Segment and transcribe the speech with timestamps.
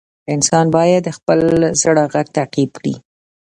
[0.35, 1.39] انسان باید د خپل
[1.81, 2.95] زړه غږ تعقیب کړي.